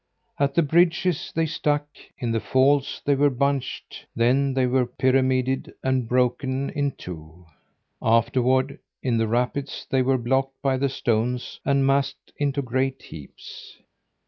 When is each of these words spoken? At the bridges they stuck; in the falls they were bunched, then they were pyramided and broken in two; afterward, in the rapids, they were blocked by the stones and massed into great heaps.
At 0.39 0.55
the 0.55 0.63
bridges 0.63 1.31
they 1.35 1.45
stuck; 1.45 1.85
in 2.17 2.31
the 2.31 2.39
falls 2.39 3.03
they 3.05 3.13
were 3.13 3.29
bunched, 3.29 4.07
then 4.15 4.55
they 4.55 4.65
were 4.65 4.87
pyramided 4.87 5.71
and 5.83 6.07
broken 6.09 6.71
in 6.71 6.93
two; 6.93 7.45
afterward, 8.01 8.79
in 9.03 9.19
the 9.19 9.27
rapids, 9.27 9.85
they 9.91 10.01
were 10.01 10.17
blocked 10.17 10.59
by 10.63 10.77
the 10.77 10.89
stones 10.89 11.59
and 11.63 11.85
massed 11.85 12.33
into 12.37 12.63
great 12.63 12.99
heaps. 13.03 13.77